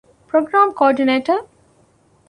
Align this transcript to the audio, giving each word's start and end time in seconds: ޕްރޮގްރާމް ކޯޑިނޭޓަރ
ޕްރޮގްރާމް 0.29 0.71
ކޯޑިނޭޓަރ 0.79 1.37